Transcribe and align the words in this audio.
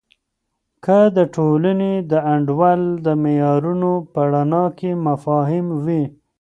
که 0.85 0.97
د 1.17 1.19
ټولنې 1.35 1.93
د 2.11 2.13
انډول 2.33 2.81
د 3.05 3.07
معیارونو 3.23 3.91
په 4.13 4.21
رڼا 4.33 4.65
کې 4.77 4.91
مفاهیم 5.07 5.67
وي. 5.85 6.03